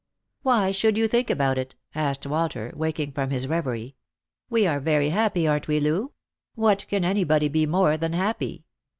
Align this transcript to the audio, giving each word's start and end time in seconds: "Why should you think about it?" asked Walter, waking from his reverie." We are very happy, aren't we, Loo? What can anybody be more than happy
"Why 0.41 0.71
should 0.71 0.97
you 0.97 1.07
think 1.07 1.29
about 1.29 1.59
it?" 1.59 1.75
asked 1.93 2.25
Walter, 2.25 2.73
waking 2.75 3.11
from 3.11 3.29
his 3.29 3.45
reverie." 3.45 3.95
We 4.49 4.65
are 4.65 4.79
very 4.79 5.09
happy, 5.09 5.47
aren't 5.47 5.67
we, 5.67 5.79
Loo? 5.79 6.13
What 6.55 6.87
can 6.87 7.05
anybody 7.05 7.47
be 7.49 7.67
more 7.67 7.97
than 7.97 8.13
happy 8.13 8.65